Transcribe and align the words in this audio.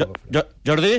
Jo, 0.00 0.08
jo, 0.34 0.42
Jordi? 0.66 0.96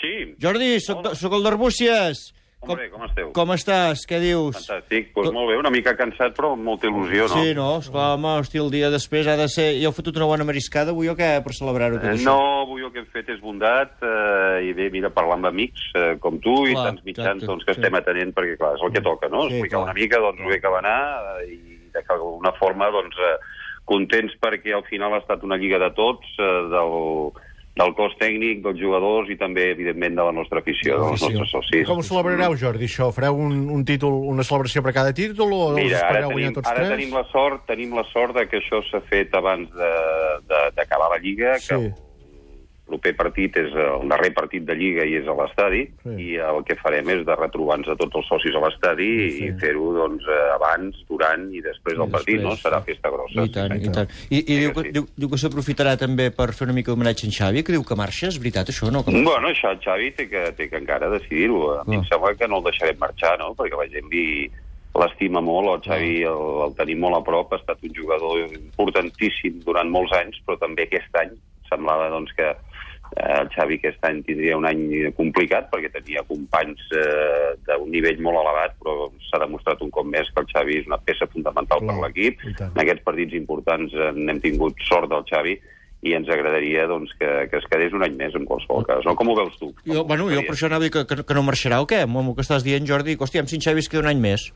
Sí. 0.00 0.16
Jordi, 0.42 0.72
soc, 0.80 1.00
Hola. 1.04 1.14
soc 1.18 1.32
el 1.38 1.42
d'Arbúcies. 1.46 2.26
Hombre, 2.58 2.88
com 2.90 3.04
esteu? 3.06 3.28
Com 3.36 3.52
estàs? 3.54 4.00
Què 4.10 4.18
dius? 4.18 4.56
Fantàstic. 4.58 5.12
Doncs 5.12 5.14
pues 5.14 5.28
molt 5.34 5.46
bé, 5.52 5.56
una 5.60 5.70
mica 5.70 5.92
cansat, 5.94 6.32
però 6.34 6.48
amb 6.56 6.64
molta 6.66 6.88
il·lusió, 6.88 7.28
no? 7.30 7.36
Sí, 7.38 7.52
no? 7.54 7.66
Esclar, 7.78 8.06
home, 8.16 8.32
hosti, 8.40 8.58
el 8.58 8.72
dia 8.74 8.88
després 8.90 9.28
ha 9.30 9.36
de 9.38 9.46
ser... 9.52 9.68
Ja 9.78 9.92
heu 9.92 9.94
fotut 9.94 10.18
una 10.18 10.26
bona 10.26 10.46
mariscada 10.48 10.90
avui 10.90 11.06
o 11.10 11.14
què, 11.18 11.28
per 11.44 11.54
celebrar-ho 11.54 12.00
tot 12.00 12.08
Eh, 12.08 12.16
això? 12.16 12.26
No, 12.32 12.64
avui 12.64 12.82
el 12.82 12.90
que 12.94 13.04
hem 13.04 13.06
fet 13.14 13.30
és 13.30 13.38
bondat, 13.44 13.94
eh, 14.02 14.66
i 14.66 14.72
bé, 14.74 14.88
mira, 14.90 15.12
parlar 15.14 15.38
amb 15.38 15.46
amics 15.52 15.86
eh, 15.94 16.08
com 16.18 16.40
tu 16.42 16.56
i 16.66 16.74
Clar, 16.74 16.88
tants 16.90 17.06
mitjans 17.06 17.46
doncs, 17.46 17.62
que 17.62 17.76
sí. 17.76 17.78
estem 17.78 17.94
atenent, 18.00 18.34
perquè, 18.34 18.58
clar, 18.58 18.74
és 18.74 18.82
el 18.88 18.92
que 18.96 19.04
toca, 19.06 19.30
no? 19.30 19.44
Sí, 19.46 19.54
Explicar 19.60 19.78
clar. 19.78 19.86
una 19.86 19.98
mica 20.00 20.18
doncs, 20.26 20.42
bé 20.50 20.58
que 20.64 20.74
va 20.74 20.82
anar 20.82 20.98
eh, 21.38 21.46
i 21.54 21.78
d'alguna 21.94 22.52
forma, 22.58 22.90
doncs, 22.90 23.22
eh, 23.22 23.36
contents 23.86 24.34
perquè 24.42 24.74
al 24.74 24.82
final 24.90 25.14
ha 25.14 25.22
estat 25.22 25.46
una 25.46 25.56
lliga 25.62 25.78
de 25.78 25.92
tots, 25.94 26.26
eh, 26.42 26.50
del, 26.74 26.98
del 27.78 27.94
cos 27.94 28.16
tècnic, 28.18 28.60
dels 28.64 28.80
jugadors 28.80 29.30
i 29.30 29.36
també, 29.38 29.68
evidentment, 29.70 30.16
de 30.18 30.24
la 30.26 30.32
nostra 30.34 30.58
afició, 30.64 30.98
dels 30.98 31.22
nostres 31.22 31.50
socis. 31.54 31.86
Com 31.86 32.02
ho 32.02 32.06
celebrareu, 32.06 32.56
Jordi, 32.58 32.88
això? 32.90 33.12
Fareu 33.14 33.38
un, 33.38 33.68
un 33.70 33.84
títol, 33.86 34.12
una 34.34 34.42
celebració 34.42 34.82
per 34.82 34.92
cada 34.96 35.14
títol 35.14 35.52
o 35.54 35.62
els 35.70 35.84
Mira, 35.84 36.00
ara 36.02 36.08
espereu 36.18 36.32
guanyar 36.34 36.48
tenim, 36.50 36.58
tots 36.58 36.68
ara 36.72 36.82
tres? 36.82 36.90
tenim 36.96 37.14
la 37.14 37.24
sort 37.30 37.64
tenim 37.70 37.94
la 37.94 38.04
sort 38.12 38.34
de 38.34 38.46
que 38.50 38.58
això 38.58 38.82
s'ha 38.90 39.00
fet 39.08 39.32
abans 39.38 39.70
de- 39.70 40.42
de- 40.50 40.68
d'acabar 40.76 41.10
la 41.14 41.18
Lliga, 41.22 41.54
que 41.54 41.60
Sí. 41.60 41.74
el 41.74 41.94
proper 42.88 43.12
partit 43.16 43.56
és 43.60 43.74
el 43.76 44.08
darrer 44.08 44.32
partit 44.34 44.64
de 44.66 44.74
Lliga 44.74 45.04
i 45.06 45.14
és 45.20 45.28
a 45.28 45.34
l'estadi, 45.36 45.84
Sí. 46.02 46.14
i 46.24 46.28
el 46.40 46.62
que 46.64 46.74
farem 46.80 47.08
és 47.14 47.24
de 47.28 47.36
retrobar-nos 47.36 47.88
a 47.92 47.96
tots 48.00 48.16
els 48.16 48.26
socis 48.26 48.54
a 48.56 48.62
l'estadi 48.64 49.08
Sí. 49.36 49.44
i 49.46 49.52
fer-ho 49.60 49.92
doncs, 49.94 50.24
eh, 50.24 50.38
abans, 50.54 50.96
durant 51.08 51.46
i 51.54 51.60
després 51.60 51.96
del 51.98 52.10
partit, 52.10 52.40
no? 52.40 52.56
Serà 52.56 52.80
festa 52.82 53.10
grossa. 53.12 53.44
I 53.44 53.52
tant, 53.52 53.72
sí, 53.76 53.78
i 53.78 53.84
sí. 53.84 53.92
tant. 53.92 54.08
I, 54.30 54.38
i 54.38 54.42
Sí 54.42 54.58
diu, 54.64 54.72
sí. 54.82 54.92
diu, 54.96 55.06
diu 55.16 55.28
que 55.30 55.38
s'aprofitarà 55.38 55.96
també 56.00 56.30
per 56.32 56.48
fer 56.54 56.64
una 56.66 56.74
mica 56.74 56.90
d'homenatge 56.90 57.24
a 57.24 57.28
en 57.28 57.32
Xavi, 57.38 57.62
que 57.62 57.72
diu 57.76 57.84
que 57.84 57.94
marxa, 57.94 58.28
és 58.32 58.38
veritat 58.38 58.68
això, 58.72 58.90
no? 58.90 59.04
Que... 59.04 59.12
Bueno, 59.12 59.48
això 59.52 59.70
el 59.70 59.78
Xavi 59.84 60.10
té 60.16 60.28
que, 60.28 60.52
té 60.56 60.68
que 60.70 60.76
encara 60.80 61.08
decidir-ho. 61.10 61.78
A 61.80 61.84
mi 61.84 61.96
Ah. 61.96 61.98
em 62.00 62.04
sembla 62.08 62.34
que 62.34 62.48
no 62.48 62.58
el 62.58 62.64
deixarem 62.64 62.98
marxar, 62.98 63.38
no? 63.38 63.54
Perquè 63.54 63.76
la 63.76 63.88
gent 63.92 64.08
li 64.10 64.50
l'estima 64.98 65.40
molt, 65.40 65.68
el 65.76 65.82
Xavi 65.92 66.24
Ah. 66.24 66.30
el, 66.32 66.62
el 66.68 66.74
tenim 66.74 66.98
molt 66.98 67.16
a 67.16 67.22
prop, 67.22 67.52
ha 67.52 67.56
estat 67.60 67.78
un 67.84 67.92
jugador 67.94 68.48
importantíssim 68.82 69.60
durant 69.64 69.88
molts 69.90 70.12
anys, 70.16 70.40
però 70.46 70.58
també 70.58 70.86
aquest 70.88 71.14
any 71.20 71.36
semblava 71.68 72.08
doncs, 72.10 72.32
que 72.34 72.48
el 73.16 73.48
Xavi 73.54 73.78
aquest 73.78 74.04
any 74.04 74.20
tindria 74.26 74.58
un 74.58 74.66
any 74.68 74.82
complicat 75.16 75.70
perquè 75.72 75.90
tenia 75.94 76.24
companys 76.28 76.82
eh, 76.92 77.54
d'un 77.66 77.88
nivell 77.92 78.20
molt 78.24 78.42
elevat, 78.42 78.76
però 78.82 79.08
s'ha 79.30 79.40
demostrat 79.42 79.82
un 79.84 79.90
cop 79.94 80.06
més 80.06 80.28
que 80.34 80.44
el 80.44 80.50
Xavi 80.52 80.78
és 80.82 80.90
una 80.90 81.00
peça 81.00 81.28
fundamental 81.32 81.82
per 81.84 81.94
Clar, 81.94 82.04
l'equip. 82.04 82.44
i 82.44 82.54
tant. 82.58 82.74
En 82.76 82.84
aquests 82.84 83.04
partits 83.06 83.36
importants 83.38 83.96
eh, 83.96 84.12
n'hem 84.16 84.40
tingut 84.44 84.86
sort 84.88 85.10
del 85.12 85.26
Xavi 85.30 85.56
i 86.06 86.14
ens 86.14 86.28
agradaria 86.30 86.86
doncs, 86.86 87.10
que, 87.18 87.26
que 87.50 87.58
es 87.58 87.66
quedés 87.70 87.94
un 87.96 88.04
any 88.06 88.14
més 88.18 88.36
en 88.38 88.44
qualsevol 88.46 88.86
cas. 88.86 89.02
No? 89.08 89.16
Com 89.18 89.32
ho 89.32 89.38
veus 89.40 89.56
tu? 89.58 89.72
Jo, 89.88 90.04
bueno, 90.06 90.28
jo 90.30 90.44
per 90.46 90.54
això 90.54 90.68
anava 90.68 90.84
a 90.84 90.86
dir 90.86 90.94
que, 90.94 91.04
que, 91.10 91.24
que 91.26 91.34
no 91.36 91.42
marxarà 91.46 91.80
o 91.82 91.88
què? 91.90 92.04
Amb 92.06 92.20
el 92.22 92.34
que 92.36 92.44
estàs 92.46 92.66
dient, 92.66 92.86
Jordi, 92.86 93.16
que, 93.16 93.26
hòstia, 93.26 93.42
amb 93.42 93.50
si 93.50 93.58
en 93.58 93.64
Xavi 93.66 93.82
es 93.82 93.90
queda 93.90 94.04
un 94.06 94.12
any 94.12 94.22
més. 94.22 94.50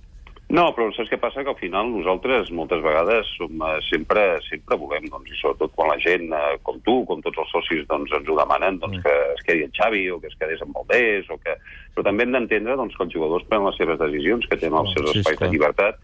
No, 0.53 0.67
però 0.77 0.91
saps 0.93 1.09
què 1.09 1.17
passa? 1.17 1.41
Que 1.41 1.49
al 1.49 1.57
final 1.57 1.89
nosaltres 1.89 2.51
moltes 2.53 2.83
vegades 2.85 3.29
som, 3.39 3.55
eh, 3.65 3.79
sempre, 3.89 4.37
sempre 4.45 4.77
volem, 4.77 5.07
doncs, 5.09 5.31
i 5.33 5.39
sobretot 5.41 5.73
quan 5.75 5.89
la 5.89 5.97
gent, 6.03 6.27
eh, 6.37 6.59
com 6.63 6.77
tu, 6.85 6.99
com 7.09 7.23
tots 7.25 7.39
els 7.41 7.49
socis, 7.55 7.87
doncs, 7.89 8.13
ens 8.13 8.29
ho 8.29 8.37
demanen, 8.37 8.77
doncs, 8.83 9.01
que 9.01 9.15
es 9.33 9.41
quedi 9.47 9.65
el 9.65 9.73
Xavi 9.73 10.03
o 10.13 10.19
que 10.21 10.29
es 10.29 10.37
quedés 10.37 10.61
amb 10.61 10.77
Valdés, 10.77 11.31
o 11.33 11.39
que... 11.41 11.57
però 11.95 12.05
també 12.05 12.25
hem 12.27 12.33
d'entendre 12.37 12.77
doncs, 12.77 12.95
que 12.97 13.05
els 13.05 13.15
jugadors 13.17 13.47
prenen 13.49 13.67
les 13.71 13.77
seves 13.81 13.99
decisions, 14.01 14.47
que 14.49 14.57
tenen 14.61 14.79
els 14.83 14.93
seus 14.93 15.11
Sí, 15.13 15.19
espais 15.25 15.41
de 15.41 15.49
llibertat 15.53 15.99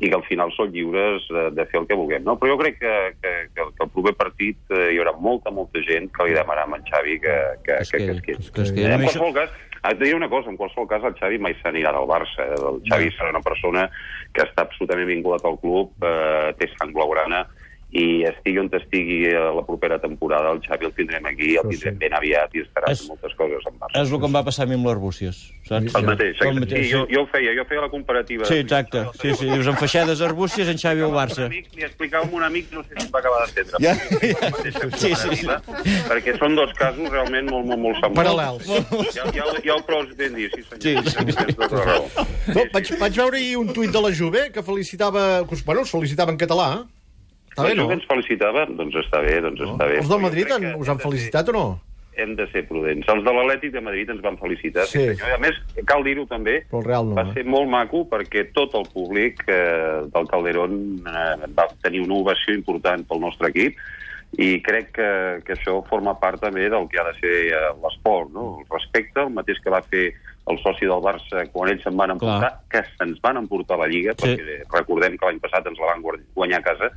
i 0.00 0.08
que 0.08 0.14
al 0.20 0.24
final 0.28 0.52
són 0.52 0.72
lliures 0.76 1.24
de, 1.32 1.48
de 1.56 1.66
fer 1.72 1.80
el 1.80 1.86
que 1.88 1.96
vulguem. 1.96 2.24
No? 2.28 2.36
Però 2.40 2.52
jo 2.52 2.60
crec 2.60 2.78
que, 2.84 2.94
que, 3.24 3.32
que, 3.56 3.66
que 3.76 3.84
el 3.88 3.92
proper 3.96 4.14
partit 4.20 4.56
eh, 4.76 4.90
hi 4.92 5.00
haurà 5.00 5.16
molta, 5.16 5.48
molta 5.50 5.80
gent 5.84 6.12
que 6.12 6.28
li 6.28 6.36
demanarà 6.36 6.68
a 6.68 6.76
en 6.76 6.84
Xavi 6.92 7.18
que, 7.24 7.36
que, 7.64 7.72
Que 7.72 7.80
es 7.80 7.90
que, 7.92 7.98
que, 7.98 8.04
quedi, 8.04 8.16
es 8.16 8.50
quedi. 8.50 8.52
que 8.52 8.62
es 8.68 8.72
quedi. 8.72 8.84
Eh, 8.84 8.88
No, 8.88 8.94
en 9.00 9.04
i 9.04 9.08
això- 9.08 9.20
qualsevol 9.20 9.34
cas, 9.40 9.50
et 9.90 9.98
diré 10.00 10.14
una 10.16 10.30
cosa, 10.32 10.48
en 10.50 10.56
qualsevol 10.56 10.88
cas 10.88 11.04
el 11.04 11.16
Xavi 11.18 11.38
mai 11.38 11.56
s'anirà 11.60 11.92
del 11.92 12.08
Barça. 12.08 12.46
eh? 12.46 12.56
El 12.56 12.80
Xavi 12.88 13.10
serà 13.16 13.30
una 13.34 13.42
persona 13.44 13.88
que 14.32 14.42
està 14.46 14.64
absolutament 14.64 15.10
vinculat 15.10 15.44
al 15.44 15.58
club, 15.60 15.92
eh, 16.02 16.52
té 16.58 16.70
sang 16.76 16.94
blaugrana, 16.96 17.44
i 17.94 18.24
estigui 18.26 18.58
on 18.58 18.66
estigui 18.74 19.20
eh, 19.30 19.38
la 19.54 19.62
propera 19.62 20.00
temporada, 20.02 20.50
el 20.50 20.58
Xavi 20.64 20.86
el 20.88 20.92
tindrem 20.96 21.26
aquí, 21.30 21.52
el 21.54 21.62
sí. 21.62 21.76
tindrem 21.76 21.98
ben 22.00 22.14
aviat 22.18 22.50
i 22.58 22.64
estarà 22.64 22.90
És- 22.90 23.04
fent 23.04 23.12
moltes 23.12 23.34
coses 23.38 23.66
amb 23.70 23.78
Barça. 23.84 24.00
És 24.02 24.10
el 24.10 24.18
que 24.18 24.26
em 24.26 24.34
va 24.34 24.42
passar 24.44 24.64
a 24.64 24.66
mi 24.66 24.74
amb 24.74 24.88
l'Arbúcies, 24.88 25.38
saps? 25.68 25.94
El 25.94 26.04
mateix, 26.08 26.40
El 26.42 26.58
mateix, 26.58 26.86
sí, 26.88 26.92
jo, 26.92 27.04
jo 27.10 27.22
ho 27.22 27.28
feia, 27.30 27.52
jo 27.54 27.64
feia 27.70 27.84
la 27.84 27.90
comparativa. 27.92 28.44
Sí, 28.50 28.58
exacte. 28.64 29.04
Sí, 29.22 29.34
sí, 29.38 29.46
dius, 29.46 29.66
en 29.70 29.76
Feixedes, 29.78 30.20
Arbúcies, 30.26 30.68
en 30.68 30.78
Xavi 30.82 31.04
al 31.06 31.14
Barça. 31.14 31.46
Amic, 31.46 31.68
li 31.78 31.84
explicava 31.86 32.26
a 32.26 32.34
un 32.34 32.42
amic, 32.42 32.72
no 32.74 32.82
sé 32.82 32.96
si 32.98 33.06
em 33.06 33.12
va 33.14 33.20
acabar 33.22 33.44
d'entendre. 33.46 33.78
Ja. 33.86 33.94
Mateixa 34.50 34.90
Sí, 34.98 35.14
sí, 35.14 35.36
sí. 35.44 35.46
Perquè 36.08 36.34
són 36.38 36.56
dos 36.58 36.72
casos 36.78 37.08
realment 37.14 37.46
molt, 37.50 37.66
molt, 37.70 37.80
molt 37.86 38.00
semblants. 38.02 38.66
Paral·lels. 38.66 39.14
Ja, 39.14 39.30
ja, 39.38 39.46
ja 39.64 39.76
ho 39.78 39.82
proves 39.86 40.16
ben 40.18 40.34
dir, 40.34 40.50
sí 40.54 40.62
senyor. 40.66 40.82
Sí, 40.82 41.14
sí. 41.14 41.24
Tens 41.30 41.56
tota. 41.62 42.26
No, 42.58 42.66
vaig, 42.74 42.90
vaig 43.00 43.16
veure 43.22 43.44
un 43.62 43.70
tuit 43.72 43.94
de 43.94 44.02
la 44.02 44.10
Juve 44.14 44.48
que 44.52 44.62
felicitava... 44.66 45.44
que 45.46 45.54
us- 45.54 45.64
Bueno, 45.64 45.82
us 45.86 45.90
felicitava 45.94 46.32
en 46.34 46.38
català. 46.42 46.68
Està 47.54 47.68
bé, 47.70 47.74
no? 47.78 47.86
Ens 47.94 48.04
felicitava, 48.10 48.66
doncs 48.66 48.96
està 48.98 49.20
bé, 49.22 49.38
doncs 49.44 49.60
està 49.62 49.86
bé. 49.86 49.98
Els 50.02 50.08
del 50.10 50.22
Madrid 50.24 50.50
han, 50.50 50.64
us 50.82 50.88
han 50.90 50.98
felicitat 50.98 51.50
o 51.52 51.54
no? 51.54 51.66
Hem 52.18 52.36
de 52.38 52.44
ser 52.52 52.64
prudents. 52.68 53.06
Els 53.10 53.24
de 53.26 53.32
l'Atlètic 53.34 53.72
de 53.74 53.80
Madrid 53.82 54.10
ens 54.10 54.20
van 54.22 54.36
felicitar, 54.38 54.84
sí. 54.90 55.02
Sí. 55.18 55.30
a 55.34 55.38
més, 55.42 55.56
cal 55.86 56.02
dir-ho 56.06 56.26
també, 56.30 56.60
Però 56.70 56.82
el 56.82 56.86
Real 56.86 57.08
no, 57.10 57.16
va 57.18 57.24
eh? 57.26 57.32
ser 57.34 57.44
molt 57.46 57.70
maco 57.70 58.04
perquè 58.10 58.44
tot 58.54 58.74
el 58.78 58.86
públic 58.92 59.42
eh, 59.50 60.02
del 60.14 60.28
Calderón 60.30 60.76
eh, 61.06 61.48
va 61.58 61.66
tenir 61.82 62.04
una 62.04 62.20
ovació 62.20 62.54
important 62.54 63.02
pel 63.10 63.22
nostre 63.22 63.50
equip 63.54 63.78
i 64.38 64.60
crec 64.66 64.92
que, 64.94 65.08
que 65.46 65.54
això 65.54 65.76
forma 65.86 66.14
part 66.18 66.40
també 66.42 66.68
del 66.70 66.86
que 66.90 66.98
ha 67.02 67.06
de 67.06 67.16
ser 67.20 67.34
eh, 67.54 67.64
l'esport, 67.82 68.30
no? 68.34 68.46
el 68.62 68.70
respecte, 68.70 69.22
el 69.22 69.34
mateix 69.34 69.58
que 69.62 69.74
va 69.74 69.82
fer 69.82 70.08
el 70.50 70.58
soci 70.62 70.86
del 70.86 71.02
Barça 71.02 71.46
quan 71.52 71.70
ells 71.70 71.82
se'n 71.86 71.94
van 71.98 72.14
emportar, 72.14 72.50
que 72.70 72.82
se'ns 72.98 73.18
van 73.24 73.38
emportar 73.42 73.78
la 73.80 73.86
Lliga, 73.90 74.14
Sí. 74.18 74.34
perquè 74.34 74.62
recordem 74.74 75.14
que 75.18 75.26
l'any 75.30 75.38
passat 75.42 75.66
ens 75.70 75.78
la 75.82 75.94
van 75.94 76.02
guanyar 76.34 76.60
a 76.62 76.66
casa, 76.66 76.90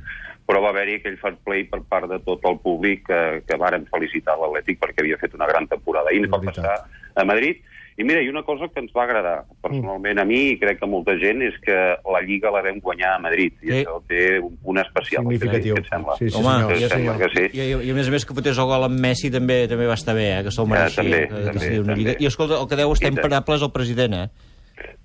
però 0.48 0.62
va 0.64 0.70
haver-hi 0.72 0.94
aquell 0.98 1.18
fair 1.20 1.36
play 1.44 1.66
per 1.68 1.82
part 1.84 2.08
de 2.08 2.18
tot 2.24 2.40
el 2.48 2.56
públic 2.64 3.04
que, 3.06 3.42
que 3.44 3.56
varen 3.60 3.84
felicitar 3.92 4.38
l'Atlètic 4.40 4.78
perquè 4.80 5.04
havia 5.04 5.18
fet 5.20 5.34
una 5.36 5.46
gran 5.50 5.68
temporada. 5.68 6.08
I 6.14 6.22
ens 6.24 6.30
va 6.32 6.40
passar 6.40 6.78
a 7.14 7.24
Madrid. 7.28 7.60
I 7.98 8.04
mira, 8.06 8.20
i 8.22 8.28
una 8.30 8.44
cosa 8.46 8.68
que 8.70 8.78
ens 8.78 8.92
va 8.94 9.02
agradar 9.08 9.40
personalment 9.60 10.20
a 10.22 10.24
mi 10.24 10.52
i 10.52 10.58
crec 10.60 10.78
que 10.78 10.86
a 10.86 10.88
molta 10.88 11.16
gent 11.18 11.40
és 11.42 11.56
que 11.64 11.74
la 12.06 12.20
Lliga 12.22 12.52
la 12.54 12.60
vam 12.62 12.78
guanyar 12.80 13.16
a 13.16 13.22
Madrid 13.24 13.56
i 13.60 13.72
Sí. 13.72 13.80
això 13.80 13.96
té 14.06 14.38
un 14.38 14.54
punt 14.62 14.78
especial. 14.78 15.24
Significatiu. 15.26 15.74
Què 15.74 15.82
et 15.82 15.90
sembla? 15.90 16.14
Sí, 16.20 16.30
sí, 16.30 16.38
Home. 16.38 16.54
Què 16.70 16.76
et 16.78 16.92
sembla 16.94 17.16
que 17.18 17.28
sí? 17.34 17.44
I, 17.58 17.64
i, 17.74 17.90
a 17.90 17.94
més 17.98 18.06
a 18.08 18.14
més 18.14 18.24
que 18.24 18.36
fotés 18.38 18.56
el 18.62 18.70
gol 18.70 18.86
amb 18.86 19.00
Messi 19.02 19.32
també 19.34 19.66
també 19.66 19.90
va 19.90 19.98
estar 19.98 20.14
bé, 20.14 20.28
eh, 20.38 20.44
que 20.46 20.52
se'l 20.54 20.70
mereixia. 20.70 21.02
també, 21.02 21.20
que, 21.26 21.42
que 21.42 21.58
també, 21.58 21.72
una 21.82 21.96
també. 21.98 22.16
I 22.22 22.30
escolta, 22.30 22.60
el 22.62 22.68
que 22.70 22.78
deu 22.78 22.92
estar 22.94 23.10
I 23.10 23.16
imparable 23.18 23.58
és 23.58 23.66
el 23.66 23.72
president, 23.74 24.14
eh? 24.14 24.28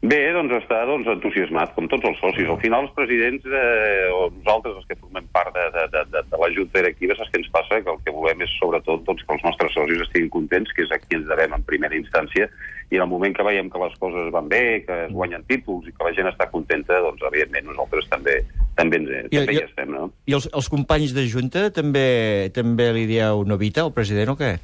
Bé, 0.03 0.19
doncs 0.35 0.51
està 0.57 0.81
doncs, 0.83 1.07
entusiasmat, 1.07 1.71
com 1.77 1.85
tots 1.87 2.03
els 2.09 2.17
socis. 2.19 2.49
Al 2.51 2.59
final, 2.59 2.89
els 2.89 2.95
presidents, 2.97 3.45
eh, 3.47 4.09
o 4.11 4.25
nosaltres, 4.33 4.75
els 4.81 4.89
que 4.89 4.97
formem 4.99 5.29
part 5.31 5.53
de, 5.55 5.63
de, 5.71 5.85
de, 5.93 6.01
de, 6.11 6.39
la 6.41 6.49
Junta 6.51 6.81
Directiva, 6.81 7.15
saps 7.15 7.31
què 7.31 7.39
ens 7.39 7.47
passa? 7.53 7.79
Que 7.79 7.93
el 7.93 8.01
que 8.03 8.11
volem 8.11 8.43
és, 8.43 8.51
sobretot, 8.59 9.05
doncs, 9.07 9.23
que 9.23 9.37
els 9.37 9.45
nostres 9.47 9.71
socis 9.77 10.03
estiguin 10.03 10.27
contents, 10.35 10.75
que 10.75 10.83
és 10.83 10.91
a 10.91 10.99
qui 10.99 11.15
ens 11.15 11.29
devem 11.29 11.55
en 11.55 11.63
primera 11.69 11.95
instància, 11.95 12.49
i 12.91 12.99
en 12.99 13.05
el 13.05 13.11
moment 13.13 13.37
que 13.37 13.47
veiem 13.47 13.71
que 13.71 13.79
les 13.85 13.95
coses 14.03 14.27
van 14.35 14.51
bé, 14.51 14.83
que 14.83 14.99
es 15.05 15.15
guanyen 15.15 15.47
títols 15.47 15.87
i 15.87 15.95
que 15.95 16.09
la 16.09 16.13
gent 16.19 16.29
està 16.33 16.51
contenta, 16.51 16.99
doncs, 17.07 17.23
evidentment, 17.31 17.71
nosaltres 17.71 18.11
també 18.11 18.41
també, 18.75 18.97
ens, 18.97 19.09
I- 19.31 19.37
també 19.37 19.53
i- 19.53 19.55
hi 19.57 19.63
estem, 19.63 19.91
no? 19.91 20.11
I 20.25 20.33
els, 20.33 20.49
els 20.53 20.69
companys 20.69 21.13
de 21.13 21.27
Junta 21.29 21.69
també 21.71 22.49
també 22.53 22.91
li 22.93 23.05
dieu 23.05 23.43
Novita, 23.45 23.81
el 23.85 23.91
president, 23.93 24.29
o 24.33 24.35
què? 24.37 24.57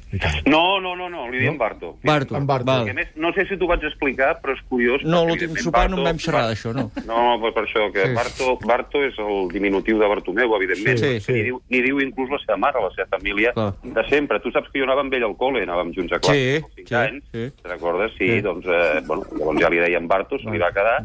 No, 0.46 0.80
no, 0.80 0.96
no, 0.96 1.08
no 1.08 1.28
li 1.30 1.38
diem 1.38 1.56
Barto. 1.58 1.96
Barto. 2.02 2.36
En 2.36 2.46
Barto. 2.46 2.66
Val. 2.66 2.90
Més, 2.94 3.08
no 3.16 3.32
sé 3.32 3.46
si 3.46 3.56
t'ho 3.56 3.66
vaig 3.70 3.84
explicar, 3.84 4.40
però 4.42 4.54
és 4.56 4.62
curiós... 4.68 5.02
No, 5.04 5.24
l'últim 5.26 5.54
sopar 5.56 5.88
no 5.90 5.98
en 5.98 6.02
Barto- 6.02 6.08
vam 6.10 6.18
xerrar 6.18 6.44
d'això, 6.48 6.72
no. 6.74 6.90
No, 7.06 7.20
però 7.42 7.52
per 7.54 7.64
això, 7.66 7.86
que 7.92 8.02
Sí. 8.02 8.08
sí. 8.08 8.14
Barto, 8.14 8.58
Barto 8.66 9.02
és 9.04 9.14
el 9.18 9.48
diminutiu 9.52 9.98
de 10.00 10.06
Bartomeu, 10.08 10.54
evidentment. 10.56 10.98
Sí, 10.98 11.12
que 11.14 11.20
sí. 11.20 11.32
Ni, 11.32 11.42
diu, 11.50 11.60
ni 11.70 11.82
diu 11.82 12.00
inclús 12.00 12.30
la 12.30 12.38
seva 12.44 12.56
mare, 12.56 12.80
la 12.82 12.90
seva 12.96 13.06
família, 13.18 13.52
Clar. 13.52 13.74
de 13.82 14.04
sempre. 14.08 14.40
Tu 14.40 14.50
saps 14.50 14.68
que 14.72 14.80
jo 14.80 14.84
anava 14.88 15.00
amb 15.06 15.14
ell 15.14 15.24
al 15.24 15.36
col·le, 15.36 15.62
anàvem 15.62 15.92
junts 15.94 16.12
a 16.12 16.18
classe, 16.18 16.62
Sí, 16.74 16.84
sí, 16.86 16.94
anys, 16.94 17.24
sí. 17.30 17.46
te'n 17.62 17.70
recordes? 17.72 18.12
Sí, 18.18 18.26
Sí. 18.26 18.40
doncs, 18.40 18.66
eh, 18.66 19.00
bueno, 19.06 19.22
llavors 19.38 19.60
ja 19.60 19.68
li 19.70 19.78
deien 19.78 20.08
Barto, 20.08 20.38
se 20.38 20.50
li 20.50 20.58
va 20.58 20.72
quedar, 20.72 21.04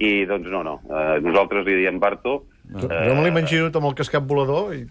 i 0.00 0.24
doncs 0.24 0.48
no, 0.48 0.62
no, 0.64 0.80
eh, 0.88 1.20
nosaltres 1.20 1.64
li 1.66 1.74
diem 1.76 1.98
Barto. 2.00 2.44
Jo, 2.72 2.88
jo 2.88 3.14
me 3.18 3.24
l'imagino 3.26 3.70
amb 3.72 3.86
el 3.90 3.94
cascat 3.98 4.26
volador 4.26 4.74
i... 4.74 4.82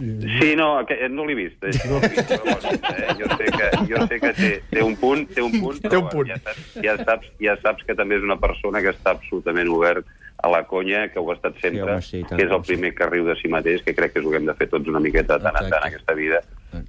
i... 0.00 0.10
Sí, 0.40 0.54
no, 0.56 0.78
aquest, 0.78 1.02
no 1.14 1.24
l'he 1.26 1.34
vist. 1.38 1.62
Eh? 1.64 1.72
No 1.90 1.98
l'he 2.02 2.08
vist 2.14 2.30
però, 2.30 2.54
eh? 2.54 3.16
Jo 3.20 3.28
sé 3.36 3.50
que, 3.56 3.68
jo 3.90 4.06
sé 4.06 4.20
que 4.22 4.32
té, 4.38 4.50
té 4.70 4.82
un 4.86 4.96
punt, 4.96 5.26
té 5.34 5.42
un 5.42 5.52
punt, 5.60 5.80
Té 5.82 5.96
un 5.98 6.08
punt. 6.12 6.30
Ja, 6.30 6.38
saps, 6.46 6.70
ja, 6.84 6.96
saps, 7.04 7.28
ja 7.42 7.56
saps 7.62 7.84
que 7.86 7.94
també 7.98 8.16
és 8.20 8.26
una 8.26 8.38
persona 8.40 8.80
que 8.84 8.92
està 8.94 9.14
absolutament 9.16 9.68
obert 9.74 10.06
a 10.42 10.48
la 10.48 10.62
conya, 10.64 11.02
que 11.12 11.20
ho 11.20 11.26
ha 11.30 11.34
estat 11.36 11.58
sempre, 11.60 11.82
home, 11.84 12.00
sí, 12.00 12.22
tant, 12.24 12.38
que 12.38 12.46
és 12.46 12.50
el 12.54 12.62
sí. 12.64 12.70
primer 12.72 12.94
que 12.96 13.06
riu 13.10 13.26
de 13.26 13.34
si 13.36 13.50
mateix, 13.52 13.82
que 13.84 13.92
crec 13.92 14.14
que 14.14 14.22
és 14.22 14.24
el 14.24 14.32
que 14.32 14.38
hem 14.40 14.46
de 14.48 14.54
fer 14.56 14.70
tots 14.72 14.88
una 14.88 15.02
miqueta 15.04 15.36
de 15.36 15.44
tant 15.44 15.52
en 15.52 15.58
tant 15.58 15.66
Exacte. 15.68 15.82
en 15.84 15.90
aquesta 15.90 16.14
vida, 16.16 16.38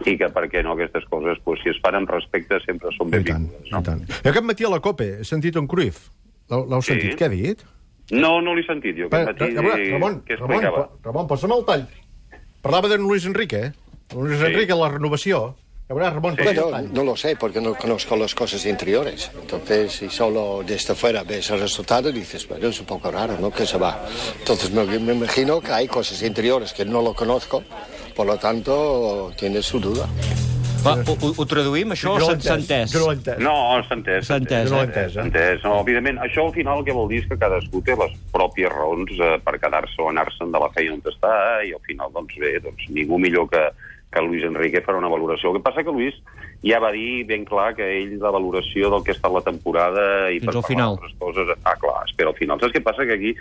i 0.08 0.14
que, 0.22 0.30
per 0.32 0.46
què 0.54 0.62
no, 0.64 0.78
aquestes 0.78 1.04
coses, 1.12 1.42
pues, 1.44 1.60
si 1.66 1.74
es 1.74 1.82
fan 1.84 1.98
amb 2.00 2.10
respecte, 2.16 2.62
sempre 2.64 2.94
són 2.96 3.10
I 3.12 3.18
benvingudes. 3.18 3.68
i 3.68 3.74
No? 3.76 3.82
tant. 3.84 4.06
Jo 4.24 4.32
aquest 4.32 4.48
matí 4.48 4.64
a 4.64 4.72
la 4.72 4.80
COPE 4.80 5.10
he 5.20 5.28
sentit 5.28 5.60
un 5.60 5.68
Cruyff. 5.68 6.08
L'heu 6.48 6.64
l'heu 6.72 6.82
Sí. 6.86 6.94
sentit? 6.94 7.18
Què 7.20 7.28
ha 7.28 7.34
dit? 7.36 7.66
No, 8.12 8.42
no 8.42 8.54
l'he 8.56 8.64
sentit 8.68 8.98
jo. 9.00 9.10
Pa, 9.10 9.24
Aquest 9.32 9.40
matí, 9.40 9.56
Ramon, 9.56 9.92
Ramon, 9.92 10.22
què 10.28 10.36
Ramon, 10.38 10.56
explicava? 10.60 10.90
Ramon, 11.04 11.28
posa'm 11.28 11.56
el 11.58 11.66
tall. 11.66 11.88
Parlava 12.62 12.88
de 12.92 12.98
Luis 13.00 13.26
Enrique, 13.26 13.58
eh? 13.68 13.72
Luis 14.16 14.38
Sí. 14.40 14.46
Enrique, 14.46 14.76
la 14.76 14.90
renovació. 14.90 15.56
Ya 15.90 15.96
verás, 15.96 16.14
Ramón. 16.14 16.36
Sí. 16.38 16.44
Bueno, 16.44 16.82
no 16.94 17.04
lo 17.04 17.16
sé 17.18 17.36
porque 17.36 17.60
no 17.60 17.74
conozco 17.76 18.16
las 18.16 18.34
cosas 18.36 18.66
interiores. 18.66 19.30
Entonces, 19.42 19.92
si 19.94 20.10
solo 20.10 20.62
desde 20.66 20.96
fuera 20.96 21.24
ves 21.24 21.50
el 21.50 21.60
resultado, 21.60 22.12
dices, 22.12 22.48
bueno, 22.48 22.68
es 22.68 22.80
un 22.80 22.86
poco 22.86 23.12
raro, 23.12 23.38
¿no? 23.40 23.52
Que 23.52 23.66
se 23.66 23.78
va. 23.78 24.06
Entonces, 24.40 24.72
me, 24.72 24.86
me 25.00 25.14
imagino 25.14 25.60
que 25.60 25.72
hay 25.72 25.88
cosas 25.88 26.22
interiores 26.24 26.72
que 26.74 26.86
no 26.86 27.02
lo 27.02 27.14
conozco, 27.14 27.64
por 28.16 28.26
lo 28.28 28.38
tanto, 28.38 29.32
tiene 29.38 29.62
su 29.62 29.80
duda. 29.80 30.08
Va, 30.82 30.96
ho, 31.06 31.16
ho, 31.30 31.46
traduïm, 31.46 31.94
això, 31.94 32.16
o 32.18 32.32
s'ha 32.40 32.56
entès? 32.58 32.94
Jo 32.94 33.04
no 33.04 33.12
entès. 33.14 33.40
No, 33.44 33.54
s'ha 33.86 33.98
entès. 33.98 34.26
S'ha 34.28 34.40
entès, 34.42 34.72
no 34.72 34.80
eh? 34.80 34.88
entès, 34.90 35.16
eh? 35.16 35.26
entès. 35.28 35.62
No, 35.66 35.76
evidentment, 35.86 36.22
això 36.26 36.48
al 36.48 36.56
final 36.56 36.82
el 36.82 36.88
que 36.88 36.96
vol 36.98 37.10
dir 37.12 37.22
és 37.22 37.30
que 37.30 37.38
cadascú 37.42 37.84
té 37.86 37.98
les 38.00 38.18
pròpies 38.34 38.74
raons 38.74 39.14
eh, 39.20 39.38
per 39.46 39.58
quedar-se 39.62 40.02
o 40.02 40.10
anar-se'n 40.10 40.54
de 40.54 40.62
la 40.64 40.72
feina 40.76 40.98
on 40.98 41.04
està 41.14 41.34
i 41.68 41.74
al 41.78 41.84
final, 41.88 42.14
doncs 42.16 42.38
bé, 42.42 42.56
doncs 42.66 42.90
ningú 42.94 43.20
millor 43.22 43.50
que, 43.52 43.64
que 44.12 44.24
Luis 44.26 44.46
Enrique 44.48 44.84
farà 44.86 45.02
una 45.02 45.12
valoració. 45.12 45.52
El 45.52 45.60
que 45.60 45.68
passa 45.70 45.86
que 45.86 45.94
Luis 45.94 46.18
ja 46.66 46.78
va 46.82 46.92
dir 46.94 47.24
ben 47.30 47.46
clar 47.46 47.72
que 47.78 47.86
ell 48.00 48.18
la 48.22 48.34
valoració 48.34 48.92
del 48.94 49.06
que 49.06 49.14
ha 49.14 49.18
estat 49.18 49.34
la 49.34 49.44
temporada 49.46 50.04
i 50.30 50.42
Fins 50.42 50.50
per 50.50 50.58
al 50.60 50.68
final. 50.68 50.98
d'altres 50.98 51.16
coses... 51.22 51.54
Ah, 51.64 51.78
clar, 51.82 52.02
espera 52.10 52.34
al 52.34 52.38
final. 52.38 52.62
Saps 52.62 52.76
què 52.76 52.84
passa? 52.86 53.06
Que 53.10 53.18
aquí 53.18 53.32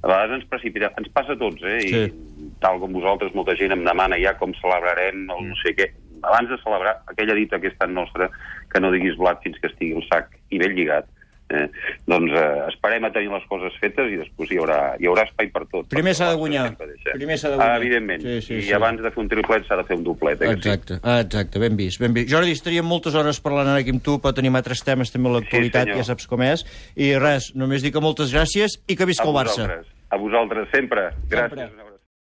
a 0.00 0.06
vegades 0.06 0.38
ens 0.38 0.46
precipita... 0.52 0.92
Ens 1.00 1.10
passa 1.12 1.36
a 1.36 1.40
tots, 1.40 1.64
eh? 1.64 1.80
Sí. 1.84 2.04
I 2.08 2.52
tal 2.60 2.80
com 2.80 2.92
vosaltres, 2.96 3.34
molta 3.36 3.56
gent 3.56 3.74
em 3.76 3.84
demana 3.84 4.20
ja 4.20 4.36
com 4.40 4.54
celebrarem 4.60 5.26
el 5.26 5.50
no 5.50 5.58
sé 5.60 5.74
què. 5.76 5.90
Abans 6.22 6.50
de 6.50 6.58
celebrar 6.64 6.98
aquella 7.06 7.34
dita 7.38 7.60
que 7.60 7.70
és 7.72 7.78
tan 7.78 7.94
nostra 7.94 8.30
que 8.70 8.80
no 8.80 8.92
diguis 8.92 9.16
blat 9.18 9.42
fins 9.44 9.58
que 9.60 9.70
estigui 9.70 9.96
el 9.98 10.04
sac 10.08 10.30
i 10.50 10.58
ben 10.60 10.74
lligat, 10.76 11.08
eh? 11.50 11.66
doncs 12.06 12.32
eh, 12.32 12.66
esperem 12.70 13.04
a 13.06 13.10
tenir 13.14 13.30
les 13.32 13.44
coses 13.50 13.74
fetes 13.82 14.10
i 14.12 14.18
després 14.20 14.52
hi 14.52 14.60
haurà, 14.62 14.78
hi 15.00 15.08
haurà 15.10 15.24
espai 15.26 15.50
per 15.52 15.64
tot. 15.66 15.88
Primer 15.92 16.14
s'ha 16.16 16.30
de 16.32 16.38
guanyar. 16.40 16.64
Primer 16.78 17.38
s'ha 17.40 17.52
de 17.52 17.58
guanyar. 17.58 17.74
Ah, 17.74 17.80
evidentment. 17.82 18.24
Sí, 18.24 18.36
sí, 18.46 18.54
I 18.60 18.68
sí. 18.68 18.74
abans 18.76 19.02
de 19.02 19.10
fer 19.10 19.22
un 19.24 19.30
triplet 19.32 19.66
s'ha 19.66 19.78
de 19.80 19.86
fer 19.88 19.98
un 19.98 20.06
doblet. 20.06 20.40
Eh, 20.40 20.54
que 20.54 20.54
sí? 20.54 20.58
Exacte, 20.70 21.00
ah, 21.02 21.20
exacte, 21.26 21.62
ben 21.62 21.78
vist, 21.80 22.00
ben 22.02 22.16
vist. 22.16 22.30
Jordi, 22.32 22.54
estaríem 22.56 22.86
moltes 22.86 23.18
hores 23.18 23.42
parlant 23.44 23.72
ara 23.74 23.82
aquí 23.82 23.94
amb 23.94 24.04
tu, 24.06 24.18
però 24.22 24.34
tenim 24.36 24.58
altres 24.60 24.84
temes 24.86 25.12
també 25.14 25.32
a 25.32 25.38
l'actualitat, 25.38 25.90
senyor. 25.90 26.02
ja 26.02 26.08
saps 26.12 26.30
com 26.30 26.46
és. 26.46 26.66
I 26.96 27.14
res, 27.18 27.52
només 27.58 27.82
dir 27.86 27.94
que 27.94 28.04
moltes 28.04 28.34
gràcies 28.34 28.80
i 28.86 28.98
que 28.98 29.08
visca 29.10 29.28
el 29.28 29.36
Barça. 29.36 29.70
A 30.10 30.18
vosaltres, 30.18 30.66
sempre. 30.74 31.10
Gràcies. 31.30 31.70
Sempre. 31.70 31.89